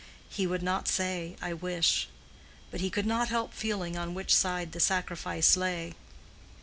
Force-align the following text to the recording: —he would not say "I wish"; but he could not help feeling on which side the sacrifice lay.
—he 0.29 0.47
would 0.47 0.63
not 0.63 0.87
say 0.87 1.35
"I 1.43 1.53
wish"; 1.53 2.09
but 2.71 2.81
he 2.81 2.89
could 2.89 3.05
not 3.05 3.29
help 3.29 3.53
feeling 3.53 3.95
on 3.95 4.15
which 4.15 4.33
side 4.33 4.71
the 4.71 4.79
sacrifice 4.79 5.55
lay. 5.55 5.93